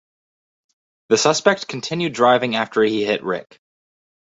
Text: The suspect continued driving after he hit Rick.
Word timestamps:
The 1.09 1.17
suspect 1.19 1.67
continued 1.67 2.13
driving 2.13 2.55
after 2.55 2.81
he 2.81 3.05
hit 3.05 3.23
Rick. 3.23 3.59